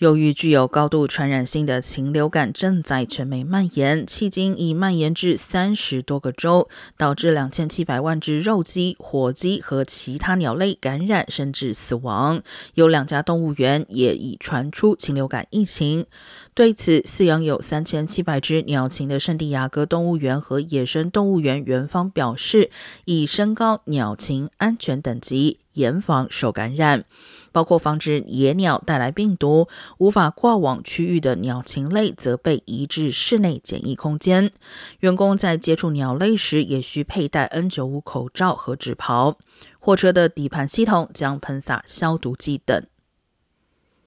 [0.00, 12.42] 由于具有高度传染性的禽流感正在全美蔓延，迄今已蔓延至三十多个州，导致两千七百万只肉鸡、火鸡和其他鸟类感染甚至死亡。
[12.72, 16.06] 有两家动物园也已传出禽流感疫情。
[16.54, 22.70] 对此，饲养有三千七百只鸟禽的圣地亚哥动物园和野生动物园园方表示，
[23.04, 25.58] 已升高鸟禽安全等级。
[25.80, 27.04] 严防受感染，
[27.50, 29.66] 包括防止野鸟带来病毒。
[29.98, 34.52] 无法挂网区域的鸟禽类则被移至室内简易空间。
[35.00, 39.38] 员工在接触鸟类时也需佩戴 N95 口罩和纸袍。
[39.80, 42.84] 货车的底盘系统将喷洒消毒剂等。